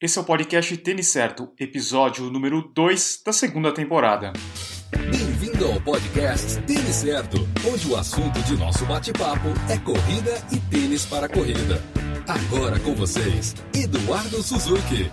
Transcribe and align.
Esse 0.00 0.16
é 0.16 0.22
o 0.22 0.24
podcast 0.24 0.76
Tênis 0.76 1.08
Certo, 1.08 1.52
episódio 1.58 2.30
número 2.30 2.62
2 2.72 3.20
da 3.26 3.32
segunda 3.32 3.74
temporada. 3.74 4.32
Bem-vindo 4.92 5.66
ao 5.66 5.80
podcast 5.80 6.62
Tênis 6.62 6.94
Certo, 6.94 7.38
onde 7.68 7.88
o 7.88 7.96
assunto 7.96 8.40
de 8.44 8.56
nosso 8.56 8.86
bate-papo 8.86 9.48
é 9.68 9.76
corrida 9.78 10.40
e 10.52 10.60
tênis 10.70 11.04
para 11.04 11.28
corrida. 11.28 11.82
Agora 12.28 12.78
com 12.78 12.94
vocês, 12.94 13.56
Eduardo 13.74 14.40
Suzuki. 14.40 15.10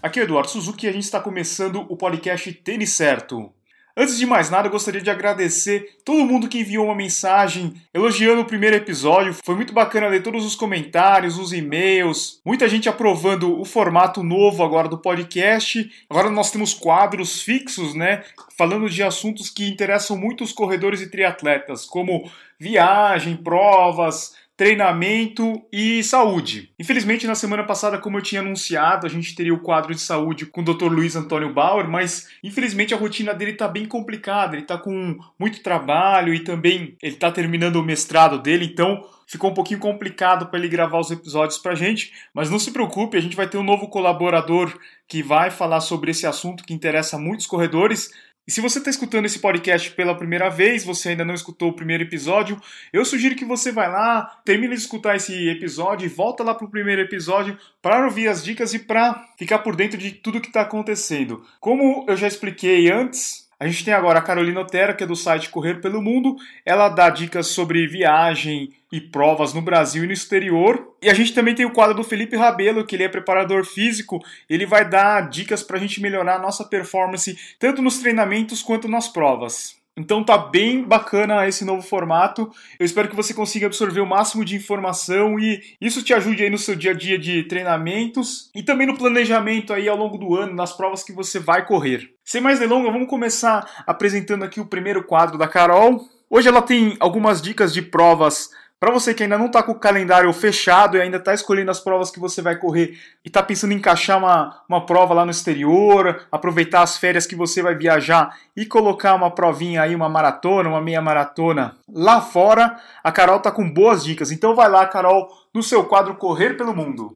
Aqui 0.00 0.20
é 0.20 0.22
o 0.22 0.26
Eduardo 0.26 0.48
Suzuki 0.48 0.86
e 0.86 0.88
a 0.88 0.92
gente 0.92 1.02
está 1.02 1.18
começando 1.20 1.80
o 1.80 1.96
podcast 1.96 2.52
Tênis 2.52 2.92
Certo. 2.92 3.52
Antes 3.98 4.18
de 4.18 4.26
mais 4.26 4.50
nada, 4.50 4.68
eu 4.68 4.72
gostaria 4.72 5.00
de 5.00 5.08
agradecer 5.08 5.96
todo 6.04 6.26
mundo 6.26 6.48
que 6.48 6.60
enviou 6.60 6.84
uma 6.84 6.94
mensagem 6.94 7.72
elogiando 7.94 8.42
o 8.42 8.44
primeiro 8.44 8.76
episódio. 8.76 9.34
Foi 9.42 9.54
muito 9.54 9.72
bacana 9.72 10.08
ler 10.08 10.22
todos 10.22 10.44
os 10.44 10.54
comentários, 10.54 11.38
os 11.38 11.50
e-mails, 11.50 12.38
muita 12.44 12.68
gente 12.68 12.90
aprovando 12.90 13.58
o 13.58 13.64
formato 13.64 14.22
novo 14.22 14.62
agora 14.62 14.86
do 14.86 14.98
podcast. 14.98 15.90
Agora 16.10 16.28
nós 16.28 16.50
temos 16.50 16.74
quadros 16.74 17.40
fixos, 17.40 17.94
né? 17.94 18.22
Falando 18.58 18.90
de 18.90 19.02
assuntos 19.02 19.48
que 19.48 19.66
interessam 19.66 20.14
muito 20.14 20.44
os 20.44 20.52
corredores 20.52 21.00
e 21.00 21.10
triatletas, 21.10 21.86
como 21.86 22.30
viagem, 22.60 23.34
provas, 23.34 24.34
treinamento 24.56 25.62
e 25.70 26.02
saúde. 26.02 26.72
Infelizmente, 26.78 27.26
na 27.26 27.34
semana 27.34 27.62
passada, 27.62 27.98
como 27.98 28.16
eu 28.16 28.22
tinha 28.22 28.40
anunciado, 28.40 29.06
a 29.06 29.10
gente 29.10 29.34
teria 29.34 29.52
o 29.52 29.60
quadro 29.60 29.94
de 29.94 30.00
saúde 30.00 30.46
com 30.46 30.62
o 30.62 30.64
Dr. 30.64 30.86
Luiz 30.86 31.14
Antônio 31.14 31.52
Bauer, 31.52 31.86
mas 31.86 32.28
infelizmente 32.42 32.94
a 32.94 32.96
rotina 32.96 33.34
dele 33.34 33.50
está 33.50 33.68
bem 33.68 33.84
complicada, 33.84 34.54
ele 34.54 34.62
está 34.62 34.78
com 34.78 35.18
muito 35.38 35.62
trabalho 35.62 36.32
e 36.32 36.40
também 36.40 36.96
ele 37.02 37.14
está 37.14 37.30
terminando 37.30 37.76
o 37.76 37.82
mestrado 37.82 38.38
dele, 38.38 38.64
então 38.64 39.04
ficou 39.26 39.50
um 39.50 39.54
pouquinho 39.54 39.80
complicado 39.80 40.46
para 40.46 40.58
ele 40.58 40.68
gravar 40.68 41.00
os 41.00 41.10
episódios 41.10 41.58
para 41.58 41.72
a 41.72 41.76
gente, 41.76 42.12
mas 42.32 42.48
não 42.48 42.58
se 42.58 42.70
preocupe, 42.70 43.18
a 43.18 43.20
gente 43.20 43.36
vai 43.36 43.46
ter 43.46 43.58
um 43.58 43.62
novo 43.62 43.88
colaborador 43.88 44.72
que 45.06 45.22
vai 45.22 45.50
falar 45.50 45.80
sobre 45.80 46.12
esse 46.12 46.26
assunto 46.26 46.64
que 46.64 46.72
interessa 46.72 47.18
muitos 47.18 47.46
corredores. 47.46 48.10
E 48.46 48.52
se 48.52 48.60
você 48.60 48.78
está 48.78 48.88
escutando 48.88 49.24
esse 49.24 49.40
podcast 49.40 49.90
pela 49.90 50.16
primeira 50.16 50.48
vez, 50.48 50.84
você 50.84 51.08
ainda 51.08 51.24
não 51.24 51.34
escutou 51.34 51.70
o 51.70 51.72
primeiro 51.72 52.04
episódio, 52.04 52.60
eu 52.92 53.04
sugiro 53.04 53.34
que 53.34 53.44
você 53.44 53.72
vá 53.72 53.88
lá, 53.88 54.40
termine 54.44 54.74
de 54.74 54.80
escutar 54.80 55.16
esse 55.16 55.48
episódio 55.48 56.06
e 56.06 56.08
volta 56.08 56.44
lá 56.44 56.54
para 56.54 56.64
o 56.66 56.70
primeiro 56.70 57.02
episódio 57.02 57.58
para 57.82 58.04
ouvir 58.04 58.28
as 58.28 58.44
dicas 58.44 58.72
e 58.72 58.78
para 58.78 59.26
ficar 59.36 59.58
por 59.60 59.74
dentro 59.74 59.98
de 59.98 60.12
tudo 60.12 60.40
que 60.40 60.46
está 60.46 60.60
acontecendo. 60.60 61.44
Como 61.58 62.06
eu 62.08 62.16
já 62.16 62.28
expliquei 62.28 62.88
antes, 62.88 63.45
a 63.58 63.66
gente 63.66 63.84
tem 63.84 63.94
agora 63.94 64.18
a 64.18 64.22
Carolina 64.22 64.60
Otero, 64.60 64.94
que 64.94 65.02
é 65.02 65.06
do 65.06 65.16
site 65.16 65.48
Correr 65.48 65.80
pelo 65.80 66.02
Mundo. 66.02 66.36
Ela 66.64 66.90
dá 66.90 67.08
dicas 67.08 67.46
sobre 67.46 67.86
viagem 67.86 68.74
e 68.92 69.00
provas 69.00 69.54
no 69.54 69.62
Brasil 69.62 70.04
e 70.04 70.06
no 70.06 70.12
exterior. 70.12 70.94
E 71.00 71.08
a 71.08 71.14
gente 71.14 71.32
também 71.32 71.54
tem 71.54 71.64
o 71.64 71.72
quadro 71.72 71.94
do 71.94 72.04
Felipe 72.04 72.36
Rabelo, 72.36 72.84
que 72.84 72.94
ele 72.94 73.04
é 73.04 73.08
preparador 73.08 73.64
físico. 73.64 74.22
Ele 74.48 74.66
vai 74.66 74.86
dar 74.86 75.30
dicas 75.30 75.62
para 75.62 75.78
a 75.78 75.80
gente 75.80 76.02
melhorar 76.02 76.36
a 76.36 76.42
nossa 76.42 76.64
performance, 76.64 77.38
tanto 77.58 77.80
nos 77.80 77.98
treinamentos 77.98 78.62
quanto 78.62 78.88
nas 78.88 79.08
provas. 79.08 79.74
Então 79.98 80.22
tá 80.22 80.36
bem 80.36 80.82
bacana 80.82 81.48
esse 81.48 81.64
novo 81.64 81.80
formato. 81.80 82.50
Eu 82.78 82.84
espero 82.84 83.08
que 83.08 83.16
você 83.16 83.32
consiga 83.32 83.64
absorver 83.64 84.02
o 84.02 84.06
máximo 84.06 84.44
de 84.44 84.54
informação 84.54 85.40
e 85.40 85.62
isso 85.80 86.02
te 86.02 86.12
ajude 86.12 86.42
aí 86.42 86.50
no 86.50 86.58
seu 86.58 86.76
dia 86.76 86.90
a 86.90 86.94
dia 86.94 87.18
de 87.18 87.44
treinamentos 87.44 88.50
e 88.54 88.62
também 88.62 88.86
no 88.86 88.98
planejamento 88.98 89.72
aí 89.72 89.88
ao 89.88 89.96
longo 89.96 90.18
do 90.18 90.36
ano, 90.36 90.54
nas 90.54 90.76
provas 90.76 91.02
que 91.02 91.12
você 91.12 91.38
vai 91.38 91.64
correr. 91.64 92.10
Sem 92.22 92.42
mais 92.42 92.58
delongas, 92.58 92.92
vamos 92.92 93.08
começar 93.08 93.84
apresentando 93.86 94.44
aqui 94.44 94.60
o 94.60 94.66
primeiro 94.66 95.02
quadro 95.02 95.38
da 95.38 95.48
Carol. 95.48 96.06
Hoje 96.28 96.48
ela 96.48 96.60
tem 96.60 96.96
algumas 97.00 97.40
dicas 97.40 97.72
de 97.72 97.80
provas 97.80 98.50
para 98.86 98.94
você 98.94 99.12
que 99.12 99.24
ainda 99.24 99.36
não 99.36 99.46
está 99.46 99.64
com 99.64 99.72
o 99.72 99.80
calendário 99.80 100.32
fechado 100.32 100.96
e 100.96 101.00
ainda 101.00 101.16
está 101.16 101.34
escolhendo 101.34 101.72
as 101.72 101.80
provas 101.80 102.08
que 102.08 102.20
você 102.20 102.40
vai 102.40 102.54
correr 102.54 102.96
e 103.24 103.28
está 103.28 103.42
pensando 103.42 103.72
em 103.72 103.78
encaixar 103.78 104.16
uma, 104.16 104.62
uma 104.68 104.86
prova 104.86 105.12
lá 105.12 105.24
no 105.24 105.32
exterior, 105.32 106.24
aproveitar 106.30 106.82
as 106.82 106.96
férias 106.96 107.26
que 107.26 107.34
você 107.34 107.60
vai 107.60 107.74
viajar 107.74 108.38
e 108.56 108.64
colocar 108.64 109.16
uma 109.16 109.28
provinha 109.28 109.82
aí, 109.82 109.92
uma 109.92 110.08
maratona, 110.08 110.68
uma 110.68 110.80
meia 110.80 111.02
maratona 111.02 111.74
lá 111.92 112.20
fora, 112.20 112.76
a 113.02 113.10
Carol 113.10 113.40
tá 113.40 113.50
com 113.50 113.68
boas 113.68 114.04
dicas. 114.04 114.30
Então 114.30 114.54
vai 114.54 114.70
lá, 114.70 114.86
Carol, 114.86 115.36
no 115.52 115.64
seu 115.64 115.82
quadro 115.82 116.14
Correr 116.14 116.56
pelo 116.56 116.72
Mundo. 116.72 117.14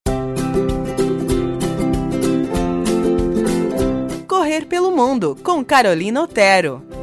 Correr 4.27 4.67
pelo 4.67 4.91
Mundo, 4.91 5.39
com 5.44 5.65
Carolina 5.65 6.21
Otero. 6.21 7.00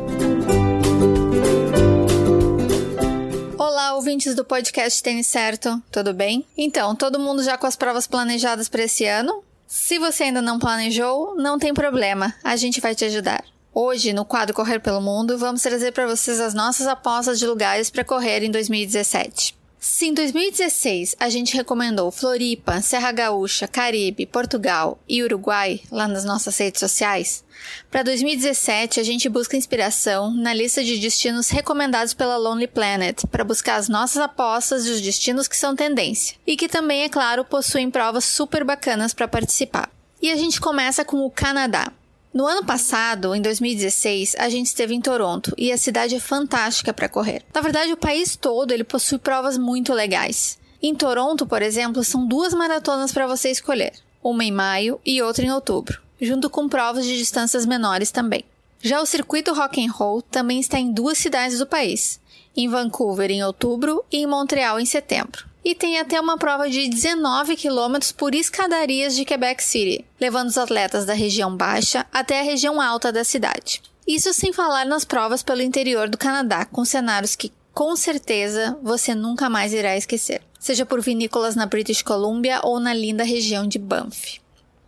Olá, 3.70 3.96
ouvintes 3.96 4.34
do 4.34 4.46
podcast 4.46 5.04
Tênis 5.04 5.28
Certo, 5.28 5.84
tudo 5.92 6.14
bem? 6.14 6.46
Então, 6.58 6.96
todo 6.96 7.20
mundo 7.20 7.44
já 7.44 7.58
com 7.58 7.68
as 7.68 7.76
provas 7.76 8.08
planejadas 8.08 8.70
para 8.70 8.84
esse 8.84 9.06
ano? 9.06 9.44
Se 9.68 10.00
você 10.00 10.24
ainda 10.24 10.42
não 10.42 10.58
planejou, 10.58 11.36
não 11.36 11.60
tem 11.60 11.74
problema, 11.74 12.34
a 12.42 12.56
gente 12.56 12.80
vai 12.80 12.96
te 12.96 13.04
ajudar. 13.04 13.44
Hoje, 13.74 14.14
no 14.14 14.24
quadro 14.24 14.56
Correr 14.56 14.80
pelo 14.80 15.02
Mundo, 15.02 15.38
vamos 15.38 15.62
trazer 15.62 15.92
para 15.92 16.08
vocês 16.08 16.40
as 16.40 16.54
nossas 16.54 16.88
apostas 16.88 17.40
de 17.40 17.46
lugares 17.46 17.90
para 17.90 18.06
correr 18.06 18.42
em 18.42 18.50
2017. 18.50 19.57
Se 19.90 20.06
em 20.06 20.14
2016 20.14 21.16
a 21.18 21.30
gente 21.30 21.56
recomendou 21.56 22.12
Floripa, 22.12 22.82
Serra 22.82 23.10
Gaúcha, 23.14 23.70
Caribe, 23.70 24.26
Portugal 24.26 25.00
e 25.08 25.24
Uruguai 25.24 25.80
lá 25.90 26.10
nas 26.10 26.26
nossas 26.26 26.58
redes 26.58 26.82
sociais, 26.82 27.44
para 27.90 28.04
2017 28.04 29.00
a 29.00 29.04
gente 29.04 29.30
busca 29.30 29.56
inspiração 29.56 30.30
na 30.30 30.54
lista 30.54 30.84
de 30.84 31.00
destinos 31.00 31.50
recomendados 31.50 32.14
pela 32.14 32.36
Lonely 32.36 32.68
Planet 32.68 33.26
para 33.32 33.46
buscar 33.46 33.78
as 33.78 33.88
nossas 33.88 34.22
apostas 34.22 34.86
e 34.86 34.92
os 34.92 35.00
destinos 35.00 35.48
que 35.48 35.56
são 35.56 35.74
tendência 35.74 36.36
e 36.46 36.58
que 36.58 36.68
também, 36.68 37.04
é 37.04 37.10
claro, 37.10 37.46
possuem 37.46 37.90
provas 37.90 38.26
super 38.26 38.66
bacanas 38.66 39.14
para 39.14 39.28
participar. 39.28 39.90
E 40.22 40.30
a 40.30 40.36
gente 40.36 40.60
começa 40.60 41.06
com 41.06 41.26
o 41.26 41.32
Canadá. 41.32 41.94
No 42.38 42.46
ano 42.46 42.64
passado, 42.64 43.34
em 43.34 43.42
2016, 43.42 44.36
a 44.38 44.48
gente 44.48 44.68
esteve 44.68 44.94
em 44.94 45.02
Toronto 45.02 45.56
e 45.58 45.72
a 45.72 45.78
cidade 45.78 46.14
é 46.14 46.20
fantástica 46.20 46.94
para 46.94 47.10
correr. 47.10 47.42
Na 47.52 47.62
verdade, 47.62 47.92
o 47.92 47.98
país 47.98 48.36
todo 48.36 48.72
ele 48.72 48.84
possui 48.84 49.18
provas 49.18 49.58
muito 49.58 49.92
legais. 49.92 50.60
Em 50.80 50.94
Toronto, 50.94 51.48
por 51.48 51.64
exemplo, 51.64 52.04
são 52.04 52.28
duas 52.28 52.54
maratonas 52.54 53.12
para 53.12 53.26
você 53.26 53.50
escolher, 53.50 53.92
uma 54.24 54.44
em 54.44 54.52
maio 54.52 55.02
e 55.04 55.20
outra 55.20 55.46
em 55.46 55.52
outubro, 55.52 56.00
junto 56.22 56.48
com 56.48 56.70
provas 56.70 57.06
de 57.06 57.18
distâncias 57.18 57.66
menores 57.66 58.12
também. 58.12 58.44
Já 58.84 59.02
o 59.02 59.08
circuito 59.08 59.52
Rock 59.52 59.84
and 59.84 59.92
Roll 59.92 60.22
também 60.22 60.60
está 60.60 60.78
em 60.78 60.94
duas 60.94 61.18
cidades 61.18 61.58
do 61.58 61.66
país, 61.66 62.20
em 62.56 62.70
Vancouver 62.70 63.32
em 63.32 63.44
outubro 63.44 64.06
e 64.12 64.18
em 64.18 64.28
Montreal 64.28 64.80
em 64.80 64.86
setembro 64.86 65.48
e 65.68 65.76
tem 65.76 66.00
até 66.00 66.18
uma 66.18 66.38
prova 66.38 66.70
de 66.70 66.88
19 66.88 67.58
km 67.58 67.98
por 68.16 68.34
escadarias 68.34 69.14
de 69.14 69.26
Quebec 69.26 69.62
City, 69.62 70.06
levando 70.18 70.48
os 70.48 70.58
atletas 70.58 71.06
da 71.06 71.14
região 71.14 71.54
baixa 71.54 72.06
até 72.10 72.40
a 72.40 72.44
região 72.44 72.80
alta 72.80 73.12
da 73.12 73.26
cidade. 73.26 73.82
Isso 74.08 74.34
sem 74.34 74.54
falar 74.54 74.86
nas 74.86 75.04
provas 75.04 75.44
pelo 75.44 75.62
interior 75.62 76.08
do 76.08 76.18
Canadá, 76.18 76.64
com 76.64 76.86
cenários 76.86 77.36
que 77.36 77.52
com 77.74 77.98
certeza 77.98 78.80
você 78.82 79.14
nunca 79.14 79.50
mais 79.50 79.74
irá 79.74 79.98
esquecer, 79.98 80.42
seja 80.58 80.86
por 80.86 81.02
vinícolas 81.02 81.54
na 81.54 81.66
British 81.66 82.02
Columbia 82.02 82.62
ou 82.64 82.80
na 82.80 82.94
linda 82.94 83.26
região 83.26 83.68
de 83.68 83.78
Banff. 83.78 84.40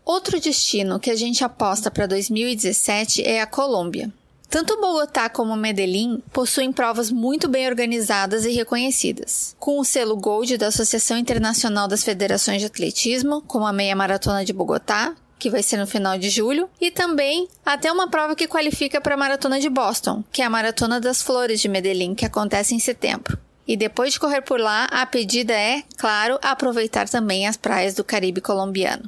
Outro 0.05 0.39
destino 0.39 0.97
que 0.97 1.11
a 1.11 1.15
gente 1.15 1.43
aposta 1.43 1.91
para 1.91 2.07
2017 2.07 3.21
é 3.21 3.41
a 3.41 3.45
Colômbia. 3.45 4.09
Tanto 4.49 4.81
Bogotá 4.81 5.29
como 5.29 5.55
Medellín 5.55 6.23
possuem 6.33 6.71
provas 6.71 7.11
muito 7.11 7.47
bem 7.47 7.67
organizadas 7.67 8.45
e 8.45 8.51
reconhecidas, 8.51 9.55
com 9.59 9.79
o 9.79 9.85
selo 9.85 10.17
Gold 10.17 10.57
da 10.57 10.67
Associação 10.67 11.19
Internacional 11.19 11.87
das 11.87 12.03
Federações 12.03 12.59
de 12.59 12.65
Atletismo, 12.65 13.43
como 13.43 13.67
a 13.67 13.71
Meia 13.71 13.95
Maratona 13.95 14.43
de 14.43 14.51
Bogotá, 14.51 15.13
que 15.37 15.51
vai 15.51 15.61
ser 15.61 15.77
no 15.77 15.85
final 15.85 16.17
de 16.17 16.31
julho, 16.31 16.67
e 16.81 16.89
também 16.89 17.47
até 17.63 17.91
uma 17.91 18.09
prova 18.09 18.35
que 18.35 18.47
qualifica 18.47 18.99
para 18.99 19.13
a 19.13 19.17
Maratona 19.17 19.59
de 19.59 19.69
Boston, 19.69 20.23
que 20.31 20.41
é 20.41 20.45
a 20.45 20.49
Maratona 20.49 20.99
das 20.99 21.21
Flores 21.21 21.61
de 21.61 21.69
Medellín, 21.69 22.15
que 22.15 22.25
acontece 22.25 22.73
em 22.73 22.79
setembro. 22.79 23.37
E 23.67 23.77
depois 23.77 24.13
de 24.13 24.19
correr 24.19 24.41
por 24.41 24.59
lá, 24.59 24.85
a 24.85 25.05
pedida 25.05 25.53
é, 25.53 25.83
claro, 25.95 26.39
aproveitar 26.41 27.07
também 27.07 27.47
as 27.47 27.55
praias 27.55 27.93
do 27.93 28.03
Caribe 28.03 28.41
colombiano. 28.41 29.07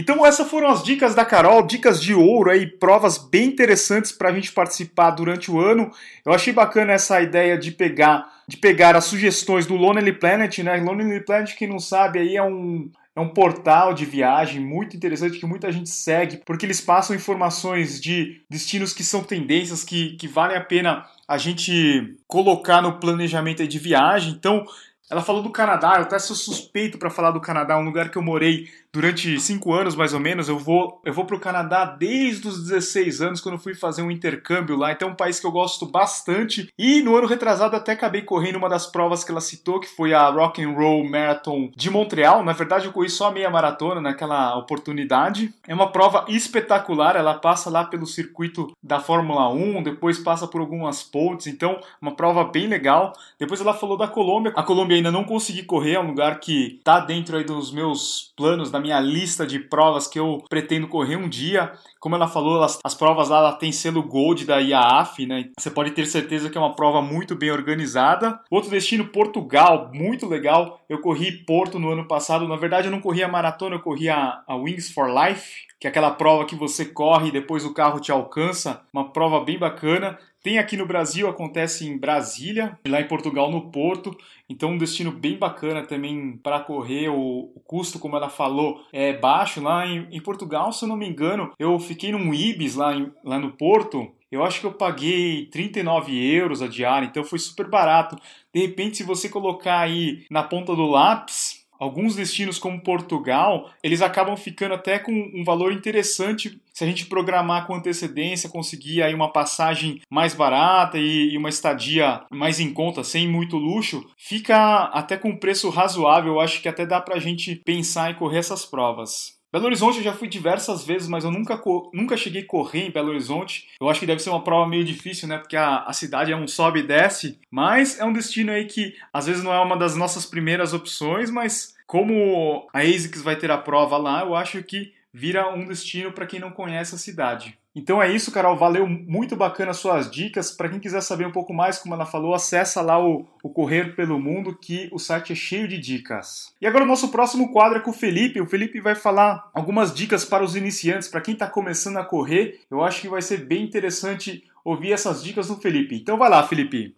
Então 0.07 0.25
essas 0.25 0.49
foram 0.49 0.69
as 0.69 0.81
dicas 0.81 1.13
da 1.13 1.25
Carol, 1.25 1.67
dicas 1.67 2.01
de 2.01 2.13
ouro 2.13 2.49
aí, 2.49 2.65
provas 2.65 3.17
bem 3.17 3.49
interessantes 3.49 4.09
para 4.09 4.29
a 4.29 4.31
gente 4.31 4.53
participar 4.53 5.11
durante 5.11 5.51
o 5.51 5.59
ano. 5.59 5.91
Eu 6.25 6.31
achei 6.31 6.53
bacana 6.53 6.93
essa 6.93 7.21
ideia 7.21 7.57
de 7.57 7.73
pegar, 7.73 8.25
de 8.47 8.55
pegar 8.55 8.95
as 8.95 9.03
sugestões 9.03 9.65
do 9.65 9.75
Lonely 9.75 10.13
Planet, 10.13 10.59
né? 10.59 10.77
Lonely 10.77 11.25
Planet, 11.25 11.53
quem 11.57 11.67
não 11.67 11.77
sabe, 11.77 12.19
aí 12.19 12.37
é 12.37 12.41
um 12.41 12.89
é 13.13 13.19
um 13.19 13.29
portal 13.29 13.93
de 13.93 14.05
viagem 14.05 14.61
muito 14.61 14.95
interessante 14.95 15.39
que 15.39 15.45
muita 15.45 15.71
gente 15.71 15.89
segue, 15.89 16.37
porque 16.45 16.65
eles 16.65 16.79
passam 16.79 17.15
informações 17.15 17.99
de 17.99 18.41
destinos 18.49 18.93
que 18.93 19.03
são 19.03 19.23
tendências 19.23 19.83
que, 19.83 20.15
que 20.17 20.27
valem 20.27 20.55
a 20.55 20.61
pena 20.61 21.03
a 21.27 21.37
gente 21.37 22.15
colocar 22.27 22.79
no 22.79 22.99
planejamento 22.99 23.67
de 23.67 23.79
viagem. 23.79 24.33
Então, 24.33 24.65
ela 25.09 25.21
falou 25.21 25.41
do 25.41 25.49
Canadá, 25.49 25.95
eu 25.95 26.01
até 26.01 26.19
sou 26.19 26.35
suspeito 26.35 26.97
para 26.97 27.09
falar 27.09 27.31
do 27.31 27.39
Canadá, 27.39 27.77
um 27.77 27.85
lugar 27.85 28.09
que 28.09 28.17
eu 28.17 28.21
morei 28.21 28.69
durante 28.97 29.39
cinco 29.39 29.73
anos 29.73 29.95
mais 29.95 30.11
ou 30.11 30.19
menos. 30.19 30.49
Eu 30.49 30.57
vou, 30.57 30.99
eu 31.05 31.13
vou 31.13 31.23
para 31.23 31.35
o 31.35 31.39
Canadá 31.39 31.85
desde 31.85 32.47
os 32.47 32.63
16 32.63 33.21
anos, 33.21 33.39
quando 33.39 33.59
fui 33.59 33.75
fazer 33.75 34.01
um 34.01 34.09
intercâmbio 34.09 34.75
lá. 34.75 34.91
Então 34.91 35.09
é 35.09 35.11
um 35.11 35.15
país 35.15 35.39
que 35.39 35.45
eu 35.45 35.51
gosto 35.51 35.85
bastante. 35.85 36.73
E 36.77 37.03
no 37.03 37.15
ano 37.15 37.27
retrasado 37.27 37.75
até 37.75 37.91
acabei 37.91 38.23
correndo 38.23 38.55
uma 38.55 38.67
das 38.67 38.87
provas 38.87 39.23
que 39.23 39.29
ela 39.31 39.39
citou, 39.39 39.79
que 39.79 39.87
foi 39.87 40.15
a 40.15 40.27
Rock 40.29 40.63
and 40.63 40.71
Roll 40.71 41.07
Marathon 41.07 41.69
de 41.75 41.91
Montreal. 41.91 42.43
Na 42.43 42.53
verdade, 42.53 42.87
eu 42.87 42.91
corri 42.91 43.09
só 43.09 43.27
a 43.27 43.31
meia 43.31 43.51
maratona 43.51 44.01
naquela 44.01 44.57
oportunidade. 44.57 45.53
É 45.67 45.75
uma 45.75 45.91
prova 45.91 46.25
espetacular, 46.27 47.15
ela 47.15 47.35
passa 47.35 47.69
lá 47.69 47.83
pelo 47.85 48.07
circuito 48.07 48.71
da 48.81 48.99
Fórmula 48.99 49.47
1, 49.53 49.83
depois 49.83 50.17
passa 50.17 50.47
por 50.47 50.59
algumas 50.59 51.03
pontes, 51.03 51.45
então 51.45 51.79
uma 52.01 52.15
prova 52.15 52.43
bem 52.45 52.65
legal. 52.65 53.13
Depois 53.37 53.61
ela 53.61 53.75
falou 53.75 53.95
da 53.95 54.07
Colômbia. 54.07 54.53
A 54.55 54.63
Colômbia 54.63 54.97
ainda 54.97 55.11
não 55.11 55.23
consegui 55.23 55.61
correr, 55.61 55.93
é 55.93 55.99
um 55.99 56.07
lugar 56.07 56.39
que 56.39 56.81
tá 56.83 56.99
dentro 56.99 57.37
aí 57.37 57.43
dos 57.43 57.71
meus 57.71 58.33
planos, 58.35 58.71
da 58.71 58.79
minha 58.79 58.86
lista 58.99 59.45
de 59.45 59.59
provas 59.59 60.07
que 60.07 60.19
eu 60.19 60.43
pretendo 60.49 60.87
correr 60.87 61.15
um 61.15 61.27
dia. 61.27 61.71
Como 61.99 62.15
ela 62.15 62.27
falou, 62.27 62.63
as, 62.63 62.79
as 62.83 62.95
provas 62.95 63.29
lá 63.29 63.39
ela 63.39 63.53
tem 63.53 63.71
selo 63.71 64.03
Gold 64.03 64.45
da 64.45 64.59
IAAF, 64.59 65.25
né? 65.25 65.49
Você 65.57 65.69
pode 65.69 65.91
ter 65.91 66.05
certeza 66.05 66.49
que 66.49 66.57
é 66.57 66.61
uma 66.61 66.75
prova 66.75 67.01
muito 67.01 67.35
bem 67.35 67.51
organizada. 67.51 68.39
Outro 68.49 68.69
destino, 68.69 69.07
Portugal, 69.07 69.91
muito 69.93 70.27
legal. 70.27 70.79
Eu 70.87 71.01
corri 71.01 71.43
Porto 71.45 71.79
no 71.79 71.91
ano 71.91 72.07
passado. 72.07 72.47
Na 72.47 72.55
verdade, 72.55 72.87
eu 72.87 72.91
não 72.91 73.01
corri 73.01 73.23
a 73.23 73.27
maratona, 73.27 73.75
eu 73.75 73.81
corri 73.81 74.09
a, 74.09 74.41
a 74.47 74.55
Wings 74.55 74.91
for 74.91 75.09
Life, 75.09 75.67
que 75.79 75.87
é 75.87 75.89
aquela 75.89 76.11
prova 76.11 76.45
que 76.45 76.55
você 76.55 76.85
corre 76.85 77.29
e 77.29 77.31
depois 77.31 77.65
o 77.65 77.73
carro 77.73 77.99
te 77.99 78.11
alcança. 78.11 78.81
Uma 78.93 79.11
prova 79.11 79.43
bem 79.43 79.57
bacana. 79.57 80.17
Tem 80.43 80.57
aqui 80.57 80.77
no 80.77 80.85
Brasil, 80.85 81.27
acontece 81.27 81.87
em 81.87 81.97
Brasília, 81.97 82.79
lá 82.87 83.01
em 83.01 83.07
Portugal 83.07 83.51
no 83.51 83.71
Porto. 83.71 84.15
Então 84.49 84.71
um 84.71 84.77
destino 84.77 85.11
bem 85.11 85.37
bacana 85.37 85.85
também 85.85 86.37
para 86.37 86.59
correr. 86.59 87.09
O, 87.09 87.51
o, 87.55 87.59
custo, 87.65 87.99
como 87.99 88.15
ela 88.15 88.29
falou, 88.29 88.81
é 88.93 89.13
baixo. 89.13 89.61
Lá 89.61 89.85
em, 89.85 90.07
em, 90.11 90.21
Portugal, 90.21 90.71
se 90.71 90.85
eu 90.85 90.89
não 90.89 90.95
me 90.95 91.07
engano, 91.07 91.51
eu 91.59 91.77
fiquei 91.79 92.11
num 92.11 92.33
Ibis 92.33 92.75
lá, 92.75 92.95
em, 92.95 93.11
lá 93.23 93.39
no 93.39 93.51
Porto. 93.51 94.11
Eu 94.31 94.43
acho 94.43 94.59
que 94.59 94.65
eu 94.65 94.73
paguei 94.73 95.45
39 95.45 96.13
euros 96.35 96.61
a 96.61 96.67
diária, 96.67 97.05
então 97.05 97.23
foi 97.23 97.39
super 97.39 97.69
barato. 97.69 98.17
De 98.53 98.61
repente, 98.61 98.97
se 98.97 99.03
você 99.03 99.29
colocar 99.29 99.79
aí 99.79 100.25
na 100.29 100.43
ponta 100.43 100.75
do 100.75 100.85
lápis, 100.85 101.56
alguns 101.79 102.15
destinos 102.15 102.59
como 102.59 102.81
Portugal, 102.81 103.69
eles 103.83 104.01
acabam 104.01 104.35
ficando 104.35 104.73
até 104.73 104.99
com 104.99 105.11
um 105.11 105.43
valor 105.43 105.71
interessante 105.71 106.61
se 106.73 106.83
a 106.83 106.87
gente 106.87 107.07
programar 107.07 107.65
com 107.65 107.73
antecedência, 107.73 108.49
conseguir 108.49 109.01
aí 109.01 109.11
uma 109.11 109.33
passagem 109.33 109.99
mais 110.11 110.35
barata 110.35 110.99
e, 110.99 111.35
uma 111.35 111.49
estadia 111.49 112.21
mais 112.31 112.59
em 112.59 112.71
conta, 112.71 113.03
sem 113.03 113.27
muito 113.27 113.57
luxo, 113.57 114.05
fica 114.15 114.83
até 114.93 115.17
com 115.17 115.29
um 115.29 115.39
preço 115.39 115.71
razoável. 115.71 116.33
Eu 116.33 116.39
acho 116.39 116.61
que 116.61 116.69
até 116.69 116.85
dá 116.85 117.01
pra 117.01 117.17
gente 117.17 117.55
pensar 117.65 118.11
em 118.11 118.15
correr 118.15 118.37
essas 118.37 118.63
provas. 118.63 119.36
Belo 119.57 119.65
Horizonte 119.65 119.97
eu 119.97 120.03
já 120.03 120.13
fui 120.13 120.27
diversas 120.27 120.85
vezes, 120.85 121.07
mas 121.07 121.23
eu 121.23 121.31
nunca, 121.31 121.59
nunca 121.91 122.15
cheguei 122.15 122.43
a 122.43 122.45
correr 122.45 122.81
em 122.81 122.91
Belo 122.91 123.09
Horizonte. 123.09 123.67
Eu 123.81 123.89
acho 123.89 123.99
que 123.99 124.05
deve 124.05 124.21
ser 124.21 124.29
uma 124.29 124.43
prova 124.43 124.69
meio 124.69 124.85
difícil, 124.85 125.27
né? 125.27 125.39
Porque 125.39 125.57
a, 125.57 125.79
a 125.79 125.93
cidade 125.93 126.31
é 126.31 126.35
um 126.35 126.47
sobe 126.47 126.81
e 126.81 126.83
desce. 126.83 127.39
Mas 127.49 127.99
é 127.99 128.05
um 128.05 128.13
destino 128.13 128.51
aí 128.51 128.65
que 128.65 128.95
às 129.11 129.25
vezes 129.25 129.43
não 129.43 129.51
é 129.51 129.59
uma 129.59 129.75
das 129.75 129.95
nossas 129.95 130.27
primeiras 130.27 130.73
opções, 130.73 131.31
mas 131.31 131.75
como 131.87 132.67
a 132.71 132.81
ASICS 132.81 133.23
vai 133.23 133.35
ter 133.35 133.49
a 133.49 133.57
prova 133.57 133.97
lá, 133.97 134.21
eu 134.21 134.35
acho 134.35 134.61
que 134.61 134.93
vira 135.11 135.49
um 135.49 135.65
destino 135.65 136.11
para 136.11 136.27
quem 136.27 136.39
não 136.39 136.51
conhece 136.51 136.93
a 136.93 136.99
cidade. 136.99 137.57
Então 137.77 138.01
é 138.01 138.11
isso, 138.11 138.31
Carol. 138.31 138.57
Valeu 138.57 138.87
muito 138.87 139.35
bacana 139.35 139.69
as 139.69 139.77
suas 139.77 140.09
dicas. 140.09 140.49
Para 140.49 140.67
quem 140.67 140.79
quiser 140.79 140.99
saber 141.01 141.27
um 141.27 141.31
pouco 141.31 141.53
mais, 141.53 141.77
como 141.77 141.93
ela 141.93 142.07
falou, 142.07 142.33
acessa 142.33 142.81
lá 142.81 142.99
o, 142.99 143.23
o 143.43 143.49
Correr 143.51 143.95
pelo 143.95 144.19
Mundo, 144.19 144.57
que 144.59 144.89
o 144.91 144.97
site 144.97 145.33
é 145.33 145.35
cheio 145.35 145.67
de 145.67 145.77
dicas. 145.77 146.55
E 146.59 146.65
agora 146.65 146.83
o 146.83 146.87
nosso 146.87 147.09
próximo 147.09 147.53
quadro 147.53 147.77
é 147.77 147.81
com 147.81 147.91
o 147.91 147.93
Felipe. 147.93 148.41
O 148.41 148.47
Felipe 148.47 148.81
vai 148.81 148.95
falar 148.95 149.51
algumas 149.53 149.93
dicas 149.93 150.25
para 150.25 150.43
os 150.43 150.55
iniciantes, 150.55 151.07
para 151.07 151.21
quem 151.21 151.35
está 151.35 151.45
começando 151.45 151.97
a 151.97 152.03
correr. 152.03 152.61
Eu 152.71 152.83
acho 152.83 152.99
que 152.99 153.07
vai 153.07 153.21
ser 153.21 153.45
bem 153.45 153.63
interessante 153.63 154.43
ouvir 154.65 154.91
essas 154.91 155.23
dicas 155.23 155.47
do 155.47 155.57
Felipe. 155.57 155.95
Então 155.95 156.17
vai 156.17 156.31
lá, 156.31 156.41
Felipe. 156.41 156.95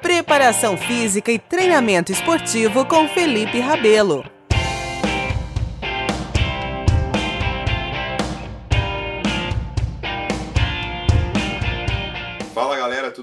Preparação 0.00 0.78
física 0.78 1.30
e 1.30 1.38
treinamento 1.38 2.12
esportivo 2.12 2.86
com 2.86 3.06
Felipe 3.08 3.60
Rabelo. 3.60 4.35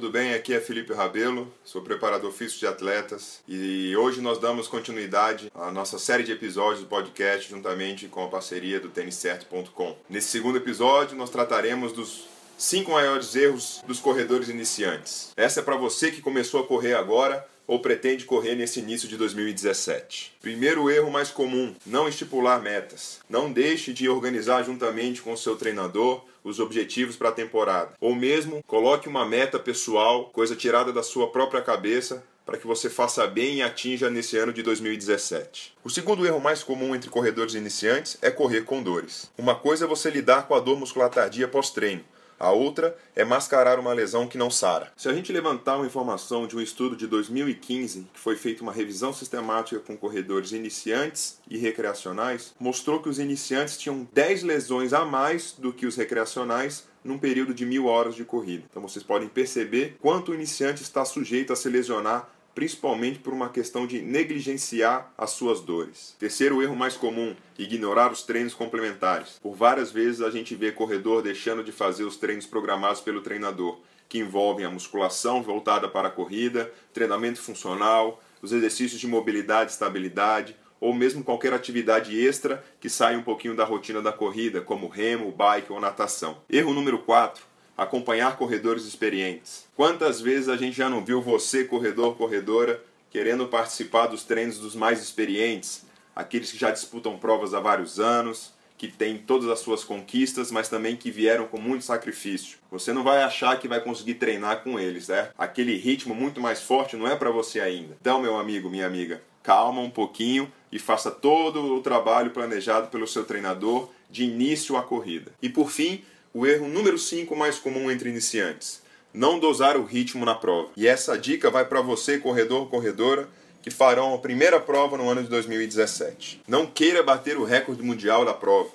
Tudo 0.03 0.11
bem? 0.11 0.33
Aqui 0.33 0.53
é 0.53 0.59
Felipe 0.59 0.91
Rabelo, 0.91 1.50
sou 1.63 1.81
preparador 1.81 2.29
físico 2.33 2.59
de 2.59 2.68
atletas 2.68 3.39
e 3.47 3.95
hoje 3.95 4.19
nós 4.19 4.37
damos 4.37 4.68
continuidade 4.68 5.49
à 5.56 5.71
nossa 5.71 5.97
série 5.97 6.23
de 6.23 6.31
episódios 6.33 6.81
do 6.81 6.87
podcast 6.87 7.49
juntamente 7.49 8.09
com 8.09 8.21
a 8.21 8.28
parceria 8.28 8.81
do 8.81 8.89
têniscerto.com. 8.89 9.95
Nesse 10.09 10.28
segundo 10.28 10.57
episódio 10.57 11.16
nós 11.16 11.30
trataremos 11.30 11.94
dos 11.94 12.25
cinco 12.57 12.92
maiores 12.92 13.33
erros 13.33 13.81
dos 13.87 14.01
corredores 14.01 14.49
iniciantes. 14.49 15.31
Essa 15.37 15.61
é 15.61 15.63
para 15.63 15.78
você 15.78 16.11
que 16.11 16.21
começou 16.21 16.59
a 16.59 16.68
correr 16.68 16.95
agora 16.95 17.47
ou 17.66 17.80
pretende 17.80 18.25
correr 18.25 18.56
nesse 18.56 18.81
início 18.81 19.07
de 19.07 19.16
2017. 19.16 20.33
Primeiro 20.42 20.89
erro 20.89 21.09
mais 21.09 21.30
comum: 21.30 21.73
não 21.85 22.09
estipular 22.09 22.61
metas. 22.61 23.19
Não 23.30 23.49
deixe 23.49 23.94
de 23.94 24.09
organizar 24.09 24.63
juntamente 24.63 25.21
com 25.21 25.31
o 25.31 25.37
seu 25.37 25.56
treinador 25.56 26.25
os 26.44 26.59
objetivos 26.59 27.16
para 27.16 27.30
a 27.30 27.33
temporada. 27.33 27.94
Ou 28.00 28.14
mesmo 28.14 28.64
coloque 28.68 29.07
uma 29.07 29.26
meta 29.26 29.57
pessoal, 29.57 30.26
coisa 30.26 30.56
tirada 30.56 30.92
da 30.92 31.04
sua 31.04 31.31
própria 31.31 31.62
cabeça, 31.62 32.23
para 32.45 32.57
que 32.57 32.68
você 32.68 32.90
faça 32.90 33.26
bem 33.26 33.56
e 33.56 33.62
atinja 33.62 34.09
nesse 34.09 34.38
ano 34.38 34.52
de 34.52 34.62
2017. 34.62 35.73
O 35.83 35.90
segundo 35.90 36.26
erro 36.26 36.40
mais 36.40 36.62
comum 36.62 36.94
entre 36.94 37.09
corredores 37.09 37.54
iniciantes 37.54 38.18
é 38.21 38.30
correr 38.30 38.62
com 38.64 38.83
dores. 38.83 39.31
Uma 39.38 39.56
coisa 39.56 39.85
é 39.85 39.88
você 39.88 40.09
lidar 40.09 40.47
com 40.47 40.54
a 40.54 40.59
dor 40.59 40.78
muscular 40.78 41.09
tardia 41.09 41.47
pós-treino. 41.47 42.04
A 42.44 42.52
outra 42.52 42.94
é 43.16 43.23
mascarar 43.23 43.80
uma 43.80 43.94
lesão 43.94 44.28
que 44.28 44.38
não 44.38 44.52
sara. 44.52 44.92
Se 44.97 45.07
a 45.07 45.14
gente 45.14 45.31
levantar 45.31 45.78
uma 45.78 45.85
informação 45.85 46.45
de 46.45 46.57
um 46.57 46.59
estudo 46.59 46.94
de 46.94 47.07
2015, 47.07 48.06
que 48.14 48.19
foi 48.19 48.35
feita 48.35 48.62
uma 48.62 48.73
revisão 48.73 49.14
sistemática 49.14 49.80
com 49.80 49.95
corredores 49.95 50.52
iniciantes 50.52 51.40
e 51.50 51.57
recreacionais, 51.57 52.54
mostrou 52.59 53.02
que 53.02 53.07
os 53.07 53.18
iniciantes 53.18 53.78
tinham 53.78 54.06
10 54.12 54.44
lesões 54.44 54.92
a 54.92 55.06
mais 55.06 55.56
do 55.57 55.71
que 55.71 55.85
os 55.85 55.95
recreacionais 55.95 56.85
num 57.02 57.18
período 57.18 57.54
de 57.54 57.66
mil 57.66 57.85
horas 57.85 58.14
de 58.14 58.26
corrida. 58.26 58.66
Então 58.69 58.81
vocês 58.81 59.06
podem 59.06 59.30
perceber 59.30 59.95
quanto 60.02 60.33
o 60.33 60.35
iniciante 60.35 60.83
está 60.83 61.06
sujeito 61.06 61.54
a 61.54 61.56
se 61.56 61.69
lesionar 61.69 62.30
principalmente 62.56 63.19
por 63.19 63.33
uma 63.33 63.50
questão 63.50 63.88
de 63.88 64.02
negligenciar 64.02 65.12
as 65.18 65.31
suas 65.31 65.62
dores. 65.62 66.16
Terceiro 66.19 66.62
erro 66.62 66.76
mais 66.76 66.95
comum, 66.95 67.36
ignorar 67.57 68.12
os 68.12 68.24
treinos 68.24 68.54
complementares. 68.54 69.40
Por 69.42 69.56
várias 69.56 69.92
vezes 69.92 70.22
a 70.22 70.30
gente 70.30 70.56
vê 70.56 70.72
corredor 70.72 71.22
deixando 71.22 71.64
de 71.64 71.72
fazer 71.72 72.04
os 72.04 72.18
treinos 72.18 72.45
programados 72.45 73.02
pelo 73.02 73.22
treinador, 73.22 73.80
que 74.07 74.19
envolvem 74.19 74.66
a 74.66 74.69
musculação 74.69 75.42
voltada 75.42 75.88
para 75.88 76.07
a 76.07 76.12
corrida, 76.12 76.72
treinamento 76.94 77.42
funcional, 77.42 78.22
os 78.42 78.52
exercícios 78.52 79.00
de 79.00 79.07
mobilidade 79.07 79.72
e 79.72 79.74
estabilidade, 79.74 80.56
ou 80.80 80.94
mesmo 80.94 81.24
qualquer 81.24 81.54
atividade 81.54 82.19
extra 82.19 82.64
que 82.80 82.90
saia 82.90 83.18
um 83.18 83.24
pouquinho 83.24 83.56
da 83.56 83.64
rotina 83.64 84.02
da 84.02 84.12
corrida, 84.12 84.60
como 84.60 84.90
remo, 84.90 85.31
bike 85.31 85.72
ou 85.72 85.80
natação. 85.80 86.42
Erro 86.50 86.74
número 86.74 87.00
4 87.00 87.53
acompanhar 87.77 88.37
corredores 88.37 88.85
experientes. 88.85 89.65
Quantas 89.75 90.21
vezes 90.21 90.49
a 90.49 90.56
gente 90.56 90.77
já 90.77 90.89
não 90.89 91.03
viu 91.03 91.21
você, 91.21 91.63
corredor, 91.63 92.15
corredora, 92.15 92.83
querendo 93.09 93.47
participar 93.47 94.07
dos 94.07 94.23
treinos 94.23 94.57
dos 94.57 94.75
mais 94.75 95.01
experientes, 95.01 95.85
aqueles 96.15 96.51
que 96.51 96.57
já 96.57 96.71
disputam 96.71 97.18
provas 97.18 97.53
há 97.53 97.59
vários 97.59 97.99
anos, 97.99 98.53
que 98.77 98.87
têm 98.87 99.18
todas 99.18 99.47
as 99.49 99.59
suas 99.59 99.83
conquistas, 99.83 100.51
mas 100.51 100.68
também 100.68 100.95
que 100.95 101.09
vieram 101.09 101.47
com 101.47 101.57
muito 101.57 101.85
sacrifício. 101.85 102.57
Você 102.69 102.92
não 102.92 103.03
vai 103.03 103.23
achar 103.23 103.57
que 103.59 103.68
vai 103.68 103.80
conseguir 103.80 104.15
treinar 104.15 104.61
com 104.61 104.80
eles, 104.80 105.07
né? 105.07 105.30
Aquele 105.37 105.77
ritmo 105.77 106.13
muito 106.13 106.42
mais 106.42 106.61
forte 106.61 106.97
não 106.97 107.07
é 107.07 107.15
para 107.15 107.31
você 107.31 107.59
ainda. 107.59 107.95
Então, 108.01 108.21
meu 108.21 108.37
amigo, 108.37 108.69
minha 108.69 108.85
amiga, 108.85 109.21
calma 109.42 109.81
um 109.81 109.89
pouquinho 109.89 110.51
e 110.71 110.80
faça 110.80 111.11
todo 111.11 111.75
o 111.75 111.81
trabalho 111.81 112.31
planejado 112.31 112.87
pelo 112.87 113.07
seu 113.07 113.23
treinador 113.23 113.89
de 114.09 114.23
início 114.23 114.75
à 114.75 114.81
corrida. 114.81 115.31
E 115.42 115.47
por 115.47 115.71
fim, 115.71 116.03
o 116.33 116.47
erro 116.47 116.68
número 116.68 116.97
5 116.97 117.35
mais 117.35 117.59
comum 117.59 117.92
entre 117.92 118.09
iniciantes: 118.09 118.81
não 119.13 119.40
dosar 119.40 119.78
o 119.78 119.83
ritmo 119.83 120.25
na 120.25 120.33
prova. 120.33 120.69
E 120.75 120.87
essa 120.87 121.18
dica 121.18 121.52
vai 121.52 121.66
para 121.66 121.81
você, 121.81 122.18
corredor, 122.18 122.69
corredora, 122.69 123.30
que 123.61 123.69
farão 123.69 124.13
a 124.13 124.18
primeira 124.18 124.59
prova 124.59 124.97
no 124.97 125.07
ano 125.09 125.23
de 125.23 125.30
2017. 125.30 126.42
Não 126.47 126.66
queira 126.66 127.04
bater 127.04 127.37
o 127.37 127.44
recorde 127.44 127.83
mundial 127.83 128.25
da 128.25 128.33
prova. 128.33 128.69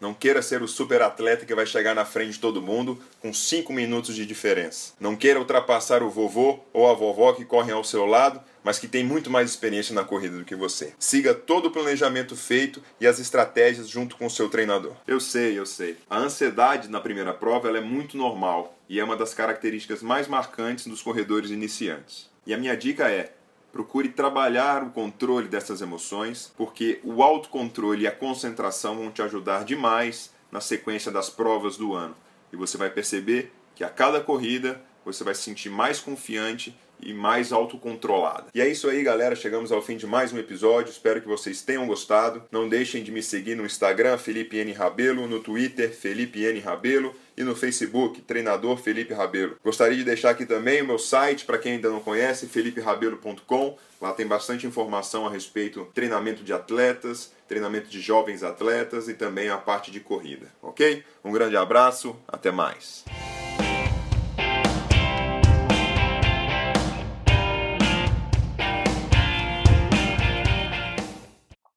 Não 0.00 0.14
queira 0.14 0.40
ser 0.40 0.62
o 0.62 0.68
super 0.68 1.02
atleta 1.02 1.44
que 1.44 1.54
vai 1.54 1.66
chegar 1.66 1.94
na 1.94 2.06
frente 2.06 2.32
de 2.32 2.38
todo 2.38 2.62
mundo 2.62 2.98
com 3.20 3.32
5 3.32 3.70
minutos 3.72 4.16
de 4.16 4.24
diferença. 4.24 4.94
Não 4.98 5.14
queira 5.14 5.38
ultrapassar 5.38 6.02
o 6.02 6.08
vovô 6.08 6.60
ou 6.72 6.90
a 6.90 6.94
vovó 6.94 7.32
que 7.34 7.44
correm 7.44 7.74
ao 7.74 7.84
seu 7.84 8.06
lado, 8.06 8.40
mas 8.64 8.78
que 8.78 8.88
tem 8.88 9.04
muito 9.04 9.30
mais 9.30 9.50
experiência 9.50 9.94
na 9.94 10.04
corrida 10.04 10.38
do 10.38 10.44
que 10.44 10.54
você. 10.54 10.94
Siga 10.98 11.34
todo 11.34 11.66
o 11.66 11.70
planejamento 11.70 12.34
feito 12.34 12.82
e 13.00 13.06
as 13.06 13.18
estratégias 13.18 13.88
junto 13.88 14.16
com 14.16 14.26
o 14.26 14.30
seu 14.30 14.48
treinador. 14.48 14.94
Eu 15.06 15.20
sei, 15.20 15.58
eu 15.58 15.66
sei. 15.66 15.96
A 16.08 16.18
ansiedade 16.18 16.88
na 16.88 17.00
primeira 17.00 17.34
prova 17.34 17.68
é 17.76 17.80
muito 17.80 18.16
normal 18.16 18.78
e 18.88 18.98
é 18.98 19.04
uma 19.04 19.16
das 19.16 19.34
características 19.34 20.02
mais 20.02 20.26
marcantes 20.26 20.86
dos 20.86 21.02
corredores 21.02 21.50
iniciantes. 21.50 22.30
E 22.46 22.54
a 22.54 22.58
minha 22.58 22.76
dica 22.76 23.10
é: 23.10 23.32
Procure 23.72 24.08
trabalhar 24.08 24.82
o 24.82 24.90
controle 24.90 25.48
dessas 25.48 25.80
emoções, 25.80 26.52
porque 26.56 27.00
o 27.04 27.22
autocontrole 27.22 28.02
e 28.02 28.06
a 28.06 28.12
concentração 28.12 28.96
vão 28.96 29.10
te 29.10 29.22
ajudar 29.22 29.64
demais 29.64 30.32
na 30.50 30.60
sequência 30.60 31.12
das 31.12 31.30
provas 31.30 31.76
do 31.76 31.94
ano. 31.94 32.16
E 32.52 32.56
você 32.56 32.76
vai 32.76 32.90
perceber 32.90 33.52
que 33.74 33.84
a 33.84 33.88
cada 33.88 34.20
corrida 34.20 34.82
você 35.04 35.22
vai 35.22 35.34
se 35.34 35.42
sentir 35.42 35.70
mais 35.70 36.00
confiante 36.00 36.76
e 37.02 37.12
mais 37.12 37.52
autocontrolada. 37.52 38.46
E 38.54 38.60
é 38.60 38.68
isso 38.68 38.88
aí, 38.88 39.02
galera. 39.02 39.34
Chegamos 39.34 39.72
ao 39.72 39.82
fim 39.82 39.96
de 39.96 40.06
mais 40.06 40.32
um 40.32 40.38
episódio. 40.38 40.90
Espero 40.90 41.20
que 41.20 41.28
vocês 41.28 41.62
tenham 41.62 41.86
gostado. 41.86 42.42
Não 42.50 42.68
deixem 42.68 43.02
de 43.02 43.10
me 43.10 43.22
seguir 43.22 43.54
no 43.54 43.66
Instagram, 43.66 44.18
Felipe 44.18 44.56
N. 44.56 44.72
Rabelo, 44.72 45.26
no 45.26 45.40
Twitter, 45.40 45.92
Felipe 45.92 46.44
N. 46.44 46.60
Rabelo 46.60 47.14
e 47.36 47.42
no 47.42 47.56
Facebook, 47.56 48.20
Treinador 48.20 48.76
Felipe 48.76 49.14
Rabelo. 49.14 49.56
Gostaria 49.64 49.96
de 49.96 50.04
deixar 50.04 50.30
aqui 50.30 50.44
também 50.44 50.82
o 50.82 50.86
meu 50.86 50.98
site, 50.98 51.44
para 51.44 51.58
quem 51.58 51.72
ainda 51.72 51.88
não 51.88 52.00
conhece, 52.00 52.46
feliperabelo.com. 52.46 53.78
Lá 54.00 54.12
tem 54.12 54.26
bastante 54.26 54.66
informação 54.66 55.26
a 55.26 55.30
respeito 55.30 55.80
do 55.80 55.86
treinamento 55.86 56.42
de 56.42 56.52
atletas, 56.52 57.32
treinamento 57.48 57.88
de 57.88 58.00
jovens 58.00 58.42
atletas 58.42 59.08
e 59.08 59.14
também 59.14 59.48
a 59.48 59.58
parte 59.58 59.90
de 59.90 60.00
corrida, 60.00 60.46
ok? 60.62 61.02
Um 61.24 61.32
grande 61.32 61.56
abraço, 61.56 62.16
até 62.28 62.50
mais. 62.50 63.04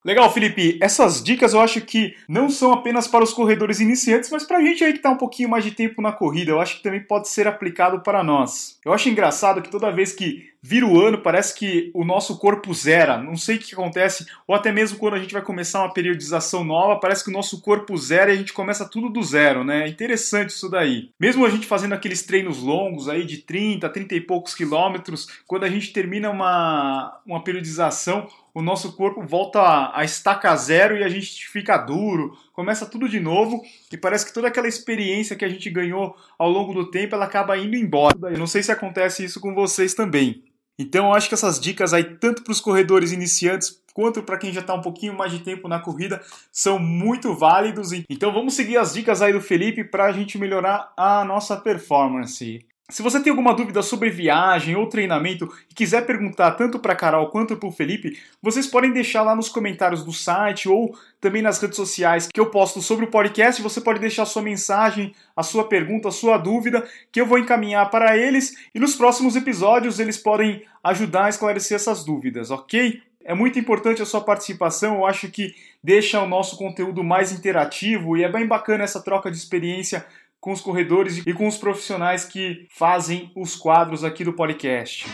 Legal, 0.03 0.31
Felipe. 0.33 0.77
Essas 0.81 1.23
dicas 1.23 1.53
eu 1.53 1.61
acho 1.61 1.79
que 1.81 2.15
não 2.27 2.49
são 2.49 2.73
apenas 2.73 3.07
para 3.07 3.23
os 3.23 3.33
corredores 3.33 3.79
iniciantes, 3.79 4.29
mas 4.29 4.43
para 4.43 4.57
a 4.57 4.61
gente 4.61 4.83
aí 4.83 4.91
que 4.91 4.99
está 4.99 5.09
um 5.09 5.17
pouquinho 5.17 5.49
mais 5.49 5.63
de 5.63 5.71
tempo 5.71 6.01
na 6.01 6.11
corrida. 6.11 6.51
Eu 6.51 6.59
acho 6.59 6.77
que 6.77 6.83
também 6.83 7.01
pode 7.01 7.29
ser 7.29 7.47
aplicado 7.47 8.01
para 8.01 8.23
nós. 8.23 8.77
Eu 8.83 8.93
acho 8.93 9.07
engraçado 9.07 9.61
que 9.61 9.71
toda 9.71 9.91
vez 9.91 10.11
que 10.11 10.52
vira 10.65 10.87
o 10.87 10.97
ano, 10.97 11.17
parece 11.17 11.53
que 11.53 11.91
o 11.93 12.05
nosso 12.05 12.39
corpo 12.39 12.73
zera. 12.73 13.17
Não 13.17 13.35
sei 13.35 13.57
o 13.57 13.59
que 13.59 13.73
acontece, 13.73 14.25
ou 14.47 14.55
até 14.55 14.71
mesmo 14.71 14.97
quando 14.97 15.15
a 15.15 15.19
gente 15.19 15.33
vai 15.33 15.41
começar 15.41 15.81
uma 15.81 15.93
periodização 15.93 16.63
nova, 16.63 17.01
parece 17.01 17.21
que 17.21 17.29
o 17.29 17.33
nosso 17.33 17.59
corpo 17.61 17.97
zera 17.97 18.31
e 18.31 18.35
a 18.35 18.37
gente 18.37 18.53
começa 18.53 18.87
tudo 18.87 19.09
do 19.09 19.21
zero, 19.21 19.65
né? 19.65 19.83
É 19.83 19.89
interessante 19.89 20.51
isso 20.51 20.69
daí. 20.69 21.09
Mesmo 21.19 21.45
a 21.45 21.49
gente 21.49 21.67
fazendo 21.67 21.91
aqueles 21.91 22.23
treinos 22.23 22.59
longos 22.59 23.09
aí 23.09 23.25
de 23.25 23.39
30, 23.39 23.89
30 23.89 24.15
e 24.15 24.21
poucos 24.21 24.55
quilômetros, 24.55 25.27
quando 25.45 25.65
a 25.65 25.69
gente 25.69 25.91
termina 25.91 26.29
uma, 26.29 27.19
uma 27.25 27.43
periodização, 27.43 28.29
o 28.53 28.61
nosso 28.61 28.95
corpo 28.95 29.21
volta 29.25 29.91
a 29.93 30.03
estaca 30.05 30.55
zero 30.55 30.95
e 30.95 31.03
a 31.03 31.09
gente 31.09 31.47
fica 31.49 31.75
duro, 31.75 32.37
começa 32.53 32.85
tudo 32.85 33.09
de 33.09 33.19
novo 33.19 33.61
e 33.91 33.97
parece 33.97 34.25
que 34.25 34.33
toda 34.33 34.47
aquela 34.47 34.67
experiência 34.67 35.35
que 35.35 35.43
a 35.43 35.49
gente 35.49 35.69
ganhou 35.69 36.15
ao 36.37 36.49
longo 36.49 36.73
do 36.73 36.89
tempo 36.89 37.15
ela 37.15 37.25
acaba 37.25 37.57
indo 37.57 37.75
embora. 37.75 38.15
Eu 38.31 38.37
não 38.37 38.47
sei 38.47 38.63
se 38.63 38.71
acontece 38.71 39.25
isso 39.25 39.41
com 39.41 39.53
vocês 39.53 39.93
também. 39.93 40.43
Então 40.77 41.07
eu 41.07 41.13
acho 41.13 41.27
que 41.27 41.33
essas 41.33 41.59
dicas 41.59 41.93
aí, 41.93 42.03
tanto 42.03 42.43
para 42.43 42.51
os 42.51 42.61
corredores 42.61 43.11
iniciantes 43.11 43.81
quanto 43.93 44.23
para 44.23 44.37
quem 44.37 44.51
já 44.51 44.61
está 44.61 44.73
um 44.73 44.81
pouquinho 44.81 45.15
mais 45.15 45.31
de 45.31 45.39
tempo 45.39 45.67
na 45.67 45.79
corrida, 45.79 46.21
são 46.51 46.79
muito 46.79 47.33
válidos. 47.35 47.91
Então 48.09 48.33
vamos 48.33 48.55
seguir 48.55 48.77
as 48.77 48.93
dicas 48.93 49.21
aí 49.21 49.31
do 49.31 49.39
Felipe 49.39 49.83
para 49.83 50.05
a 50.05 50.11
gente 50.11 50.37
melhorar 50.37 50.91
a 50.97 51.23
nossa 51.23 51.55
performance. 51.55 52.65
Se 52.93 53.01
você 53.01 53.19
tem 53.19 53.31
alguma 53.31 53.55
dúvida 53.55 53.81
sobre 53.81 54.11
viagem 54.11 54.75
ou 54.75 54.85
treinamento 54.85 55.51
e 55.67 55.73
quiser 55.73 56.05
perguntar 56.05 56.51
tanto 56.51 56.77
para 56.77 56.95
Carol 56.95 57.27
quanto 57.31 57.57
para 57.57 57.67
o 57.67 57.71
Felipe, 57.71 58.19
vocês 58.39 58.67
podem 58.67 58.93
deixar 58.93 59.23
lá 59.23 59.35
nos 59.35 59.49
comentários 59.49 60.05
do 60.05 60.13
site 60.13 60.69
ou 60.69 60.95
também 61.19 61.41
nas 61.41 61.59
redes 61.59 61.75
sociais 61.75 62.27
que 62.31 62.39
eu 62.39 62.51
posto 62.51 62.83
sobre 62.83 63.05
o 63.05 63.09
podcast. 63.09 63.63
Você 63.63 63.81
pode 63.81 63.99
deixar 63.99 64.25
sua 64.25 64.43
mensagem, 64.43 65.11
a 65.35 65.41
sua 65.41 65.67
pergunta, 65.67 66.09
a 66.09 66.11
sua 66.11 66.37
dúvida, 66.37 66.87
que 67.11 67.19
eu 67.19 67.25
vou 67.25 67.39
encaminhar 67.39 67.89
para 67.89 68.15
eles 68.15 68.55
e 68.75 68.79
nos 68.79 68.95
próximos 68.95 69.35
episódios 69.35 69.99
eles 69.99 70.19
podem 70.19 70.63
ajudar 70.83 71.25
a 71.25 71.29
esclarecer 71.29 71.77
essas 71.77 72.05
dúvidas, 72.05 72.51
ok? 72.51 73.01
É 73.25 73.33
muito 73.33 73.57
importante 73.57 74.03
a 74.03 74.05
sua 74.05 74.21
participação, 74.21 74.97
eu 74.97 75.05
acho 75.07 75.31
que 75.31 75.55
deixa 75.81 76.21
o 76.21 76.27
nosso 76.27 76.57
conteúdo 76.57 77.03
mais 77.03 77.31
interativo 77.31 78.15
e 78.15 78.23
é 78.23 78.31
bem 78.31 78.45
bacana 78.45 78.83
essa 78.83 79.01
troca 79.01 79.31
de 79.31 79.37
experiência 79.37 80.05
com 80.43 80.51
os 80.51 80.59
corredores 80.59 81.25
e 81.25 81.31
com 81.31 81.47
os 81.47 81.55
profissionais 81.55 82.25
que 82.25 82.67
fazem 82.69 83.31
os 83.33 83.55
quadros 83.55 84.03
aqui 84.03 84.25
do 84.25 84.33
podcast. 84.33 85.05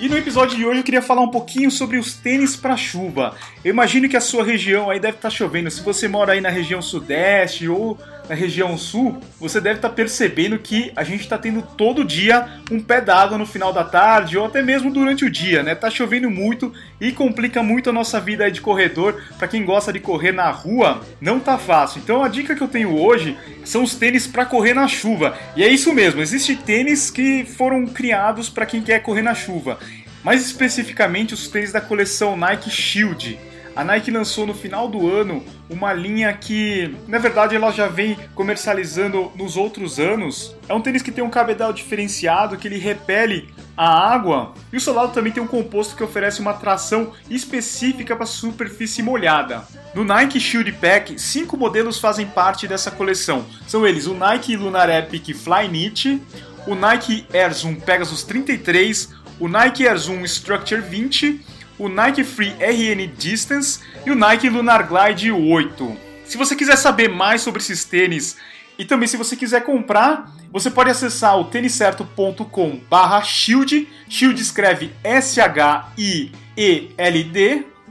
E 0.00 0.08
no 0.08 0.16
episódio 0.16 0.56
de 0.56 0.66
hoje 0.66 0.80
eu 0.80 0.84
queria 0.84 1.00
falar 1.00 1.20
um 1.20 1.30
pouquinho 1.30 1.70
sobre 1.70 1.96
os 1.96 2.14
tênis 2.16 2.56
para 2.56 2.76
chuva. 2.76 3.36
Eu 3.64 3.70
imagino 3.70 4.08
que 4.08 4.16
a 4.16 4.20
sua 4.20 4.42
região 4.42 4.90
aí 4.90 4.98
deve 4.98 5.18
estar 5.18 5.30
tá 5.30 5.34
chovendo. 5.34 5.70
Se 5.70 5.80
você 5.80 6.08
mora 6.08 6.32
aí 6.32 6.40
na 6.40 6.50
região 6.50 6.82
sudeste 6.82 7.68
ou 7.68 7.96
na 8.28 8.34
região 8.34 8.78
sul, 8.78 9.20
você 9.38 9.60
deve 9.60 9.76
estar 9.76 9.88
tá 9.88 9.94
percebendo 9.94 10.58
que 10.58 10.92
a 10.94 11.02
gente 11.02 11.20
está 11.20 11.36
tendo 11.36 11.62
todo 11.62 12.04
dia 12.04 12.48
um 12.70 12.80
pé 12.80 13.00
d'água 13.00 13.36
no 13.36 13.46
final 13.46 13.72
da 13.72 13.84
tarde 13.84 14.38
ou 14.38 14.46
até 14.46 14.62
mesmo 14.62 14.90
durante 14.92 15.24
o 15.24 15.30
dia, 15.30 15.62
né? 15.62 15.74
Tá 15.74 15.90
chovendo 15.90 16.30
muito 16.30 16.72
e 17.00 17.12
complica 17.12 17.62
muito 17.62 17.90
a 17.90 17.92
nossa 17.92 18.20
vida 18.20 18.50
de 18.50 18.60
corredor. 18.60 19.20
Para 19.38 19.48
quem 19.48 19.64
gosta 19.64 19.92
de 19.92 20.00
correr 20.00 20.32
na 20.32 20.50
rua, 20.50 21.00
não 21.20 21.40
tá 21.40 21.58
fácil. 21.58 22.00
Então 22.02 22.22
a 22.22 22.28
dica 22.28 22.54
que 22.54 22.62
eu 22.62 22.68
tenho 22.68 22.96
hoje 22.96 23.36
são 23.64 23.82
os 23.82 23.94
tênis 23.94 24.26
para 24.26 24.46
correr 24.46 24.74
na 24.74 24.86
chuva. 24.86 25.36
E 25.56 25.64
é 25.64 25.68
isso 25.68 25.92
mesmo, 25.92 26.20
existem 26.20 26.56
tênis 26.56 27.10
que 27.10 27.44
foram 27.44 27.86
criados 27.86 28.48
para 28.48 28.66
quem 28.66 28.82
quer 28.82 29.00
correr 29.00 29.22
na 29.22 29.34
chuva. 29.34 29.78
Mais 30.22 30.44
especificamente 30.44 31.34
os 31.34 31.48
tênis 31.48 31.72
da 31.72 31.80
coleção 31.80 32.36
Nike 32.36 32.70
Shield. 32.70 33.38
A 33.80 33.84
Nike 33.84 34.10
lançou 34.10 34.46
no 34.46 34.52
final 34.52 34.88
do 34.88 35.10
ano 35.10 35.42
uma 35.70 35.94
linha 35.94 36.30
que, 36.34 36.94
na 37.08 37.16
verdade, 37.16 37.56
ela 37.56 37.70
já 37.70 37.88
vem 37.88 38.14
comercializando 38.34 39.32
nos 39.34 39.56
outros 39.56 39.98
anos. 39.98 40.54
É 40.68 40.74
um 40.74 40.82
tênis 40.82 41.00
que 41.00 41.10
tem 41.10 41.24
um 41.24 41.30
cabedal 41.30 41.72
diferenciado, 41.72 42.58
que 42.58 42.68
ele 42.68 42.76
repele 42.76 43.48
a 43.74 44.12
água, 44.12 44.52
e 44.70 44.76
o 44.76 44.80
seu 44.80 44.92
lado 44.92 45.14
também 45.14 45.32
tem 45.32 45.42
um 45.42 45.46
composto 45.46 45.96
que 45.96 46.04
oferece 46.04 46.42
uma 46.42 46.52
tração 46.52 47.12
específica 47.30 48.14
para 48.14 48.26
superfície 48.26 49.02
molhada. 49.02 49.66
No 49.94 50.04
Nike 50.04 50.38
Shield 50.38 50.72
Pack, 50.72 51.18
cinco 51.18 51.56
modelos 51.56 51.98
fazem 51.98 52.26
parte 52.26 52.68
dessa 52.68 52.90
coleção. 52.90 53.46
São 53.66 53.86
eles 53.86 54.06
o 54.06 54.12
Nike 54.12 54.56
Lunar 54.56 54.90
Epic 54.90 55.34
Flyknit, 55.34 56.20
o 56.66 56.74
Nike 56.74 57.26
Air 57.32 57.54
Zoom 57.54 57.76
Pegasus 57.76 58.24
33, 58.24 59.14
o 59.38 59.48
Nike 59.48 59.88
Air 59.88 59.96
Zoom 59.96 60.22
Structure 60.26 60.82
20 60.82 61.48
o 61.80 61.88
Nike 61.88 62.22
Free 62.22 62.54
RN 62.60 63.10
Distance 63.16 63.80
e 64.04 64.10
o 64.10 64.14
Nike 64.14 64.50
Lunar 64.50 64.86
Glide 64.86 65.32
8. 65.32 65.96
Se 66.26 66.36
você 66.36 66.54
quiser 66.54 66.76
saber 66.76 67.08
mais 67.08 67.40
sobre 67.40 67.62
esses 67.62 67.84
tênis 67.84 68.36
e 68.78 68.84
também 68.84 69.08
se 69.08 69.16
você 69.16 69.34
quiser 69.34 69.64
comprar, 69.64 70.30
você 70.52 70.70
pode 70.70 70.90
acessar 70.90 71.38
o 71.38 71.44
têniscerto.com 71.44 72.80
barra 72.88 73.22
shield, 73.22 73.88
shield 74.08 74.40
escreve 74.40 74.92
S-H-I-E-L-D, 75.02 75.96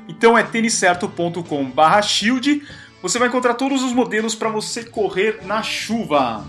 então 0.08 0.38
é 0.38 0.44
têniscerto.com 0.44 1.66
barra 1.72 2.04
shield, 2.04 2.62
você 3.02 3.18
vai 3.18 3.28
encontrar 3.28 3.56
todos 3.56 3.82
os 3.82 3.92
modelos 3.92 4.36
para 4.36 4.50
você 4.50 4.84
correr 4.84 5.40
na 5.46 5.64
chuva. 5.64 6.46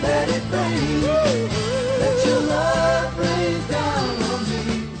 Let 0.00 1.67